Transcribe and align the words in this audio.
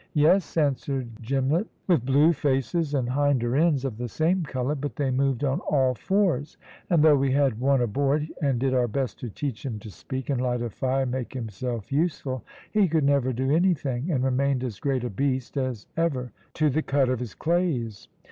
"Yes," 0.15 0.57
answered 0.57 1.09
Gimlett, 1.21 1.67
"with 1.85 2.03
blue 2.07 2.33
faces 2.33 2.95
and 2.95 3.11
hinder 3.13 3.55
ends 3.55 3.85
of 3.85 3.99
the 3.99 4.07
same 4.07 4.41
colour, 4.41 4.73
but 4.73 4.95
they 4.95 5.11
moved 5.11 5.43
on 5.43 5.59
all 5.59 5.93
fours, 5.93 6.57
and 6.89 7.03
though 7.03 7.15
we 7.15 7.33
had 7.33 7.59
one 7.59 7.81
aboard, 7.81 8.27
and 8.41 8.57
did 8.59 8.73
our 8.73 8.87
best 8.87 9.19
to 9.19 9.29
teach 9.29 9.63
him 9.63 9.77
to 9.77 9.91
speak, 9.91 10.27
and 10.31 10.41
light 10.41 10.63
a 10.63 10.71
fire, 10.71 11.03
and 11.03 11.11
make 11.11 11.33
himself 11.35 11.91
useful, 11.91 12.43
he 12.71 12.87
could 12.87 13.03
never 13.03 13.31
do 13.31 13.51
anything, 13.51 14.09
and 14.11 14.23
remained 14.23 14.63
as 14.63 14.79
great 14.79 15.03
a 15.03 15.09
beast 15.11 15.55
as 15.55 15.85
ever 15.95 16.31
to 16.55 16.71
the 16.71 16.81
cud 16.81 17.07
of 17.07 17.19
his 17.19 17.35
clays." 17.35 18.07